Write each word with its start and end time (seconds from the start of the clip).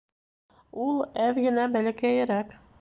Ул 0.85 0.97
әҙ 1.27 1.43
генә 1.45 1.69
бәләкәйерәк 1.77 2.61